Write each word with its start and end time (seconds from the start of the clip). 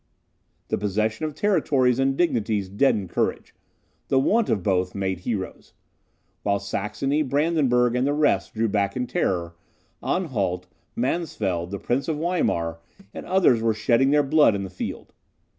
The 0.69 0.79
possession 0.79 1.27
of 1.27 1.35
territories 1.35 1.99
and 1.99 2.17
dignities 2.17 2.69
deadened 2.69 3.11
courage; 3.11 3.53
the 4.07 4.17
want 4.17 4.49
of 4.49 4.63
both 4.63 4.95
made 4.95 5.19
heroes. 5.19 5.73
While 6.41 6.57
Saxony, 6.59 7.21
Brandenburg, 7.21 7.95
and 7.95 8.07
the 8.07 8.13
rest 8.15 8.55
drew 8.55 8.67
back 8.67 8.95
in 8.95 9.05
terror, 9.05 9.55
Anhalt, 10.01 10.65
Mansfeld, 10.95 11.69
the 11.69 11.77
Prince 11.77 12.07
of 12.07 12.17
Weimar 12.17 12.79
and 13.13 13.27
others 13.27 13.61
were 13.61 13.75
shedding 13.75 14.09
their 14.09 14.23
blood 14.23 14.55
in 14.55 14.63
the 14.63 14.71
field. 14.71 15.13